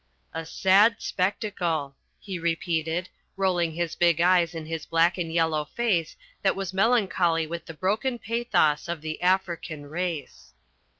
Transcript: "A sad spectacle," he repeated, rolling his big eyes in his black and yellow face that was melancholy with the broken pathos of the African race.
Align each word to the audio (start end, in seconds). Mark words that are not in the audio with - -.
"A 0.33 0.47
sad 0.47 0.95
spectacle," 0.97 1.95
he 2.19 2.39
repeated, 2.39 3.07
rolling 3.37 3.73
his 3.73 3.93
big 3.95 4.19
eyes 4.19 4.55
in 4.55 4.65
his 4.65 4.87
black 4.87 5.15
and 5.19 5.31
yellow 5.31 5.63
face 5.63 6.15
that 6.41 6.55
was 6.55 6.73
melancholy 6.73 7.45
with 7.45 7.67
the 7.67 7.75
broken 7.75 8.17
pathos 8.17 8.87
of 8.87 9.01
the 9.01 9.21
African 9.21 9.85
race. 9.85 10.53